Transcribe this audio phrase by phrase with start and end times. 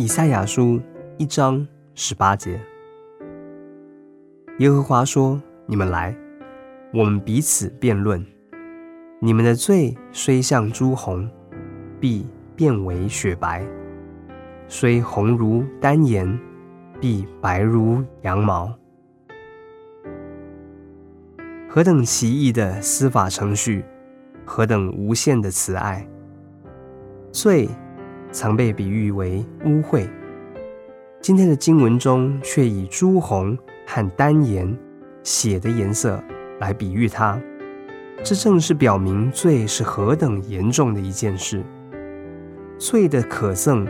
[0.00, 0.80] 以赛亚书
[1.18, 2.58] 一章十八节，
[4.56, 5.38] 耶和华说
[5.68, 6.16] ：“你们来，
[6.90, 8.24] 我们彼此辩论。
[9.20, 11.28] 你们的罪虽像朱红，
[12.00, 12.26] 必
[12.56, 13.60] 变为雪白；
[14.68, 16.40] 虽红如丹颜，
[16.98, 18.72] 必白如羊毛。”
[21.68, 23.84] 何等奇异的司法程序，
[24.46, 26.08] 何等无限的慈爱！
[27.30, 27.68] 罪。
[28.32, 30.08] 常被比喻为污秽，
[31.20, 34.76] 今天的经文中却以朱红和丹颜
[35.22, 36.22] 血的颜色
[36.60, 37.40] 来比喻它，
[38.22, 41.64] 这正是表明罪是何等严重的一件事。
[42.78, 43.86] 罪的可憎，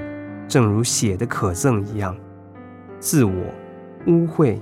[0.49, 2.17] 正如血的可憎一样，
[2.99, 3.33] 自我、
[4.07, 4.59] 污秽、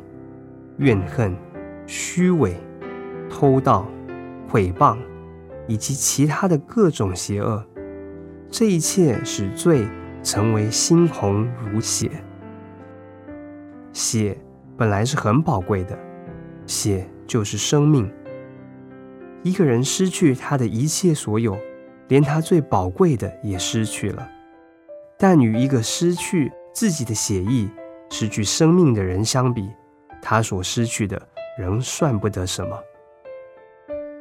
[0.78, 1.34] 怨恨、
[1.86, 2.56] 虚伪、
[3.30, 3.86] 偷盗、
[4.48, 4.98] 毁谤，
[5.66, 7.64] 以及其他的各种邪恶。
[8.50, 9.86] 这一切使罪
[10.22, 12.10] 成为猩红如血。
[13.92, 14.36] 血
[14.76, 15.98] 本来是很宝贵的，
[16.66, 18.10] 血就是生命。
[19.42, 21.56] 一个人失去他的一切所有，
[22.08, 24.28] 连他最宝贵的也失去了。
[25.18, 27.68] 但与一个失去自己的血液、
[28.10, 29.68] 失去生命的人相比，
[30.22, 31.20] 他所失去的
[31.58, 32.78] 仍算不得什么。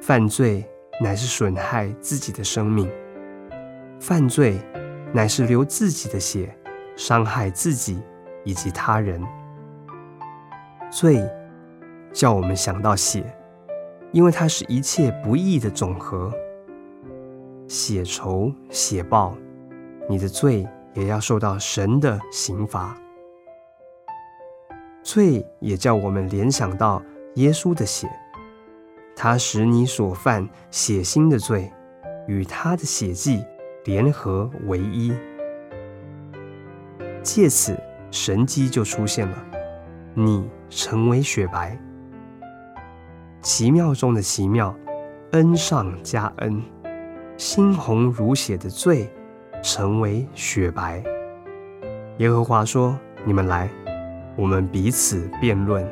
[0.02, 0.66] 犯罪
[1.02, 2.89] 乃是损害自己的生命。
[4.00, 4.59] 犯罪
[5.14, 6.56] 乃是流自己的血，
[6.95, 8.02] 伤害自己
[8.44, 9.22] 以及他人。
[10.90, 11.28] 罪
[12.14, 13.23] 叫我们想到血，
[14.12, 16.31] 因为它是一切不义的总和。
[17.68, 19.36] 血仇、血报，
[20.08, 22.95] 你的罪也要受到神的刑罚。
[25.03, 27.02] 罪也叫我们联想到
[27.36, 28.08] 耶稣的血，
[29.16, 31.72] 他使你所犯血腥的罪
[32.28, 33.44] 与他的血迹。
[33.88, 35.13] 联合为一，
[37.23, 37.73] 借此
[38.12, 39.45] 神迹就出现了，
[40.13, 41.79] 你成为雪白，
[43.41, 44.75] 奇妙中的奇妙，
[45.31, 46.62] 恩上加恩，
[47.38, 49.09] 猩红如血的罪
[49.63, 51.01] 成为雪白。
[52.17, 53.69] 耶和华说：“你们来，
[54.35, 55.88] 我们彼此辩论。”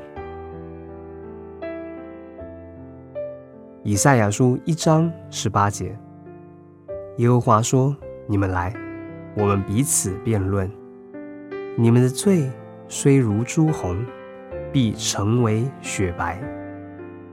[3.84, 5.98] 以赛亚书一章十八节。
[7.18, 7.96] 耶和华说
[8.28, 8.74] ：“你们来，
[9.38, 10.70] 我们彼此辩论。
[11.78, 12.52] 你们的罪
[12.90, 14.06] 虽如朱红，
[14.74, 16.38] 必成为雪白；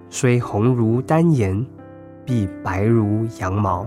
[0.09, 1.66] 虽红如丹颜，
[2.25, 3.84] 必白如羊毛。”